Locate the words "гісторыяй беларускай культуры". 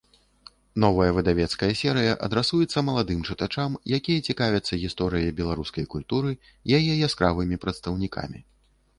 4.83-6.31